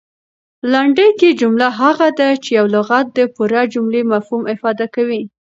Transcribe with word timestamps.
لنډکۍ 0.71 1.31
جمله 1.41 1.67
هغه 1.79 2.07
ده، 2.19 2.29
چي 2.43 2.49
یو 2.59 2.65
لغت 2.75 3.05
د 3.17 3.19
پوره 3.35 3.61
جملې 3.73 4.01
مفهوم 4.11 4.43
افاده 4.55 4.85
کوي. 4.95 5.21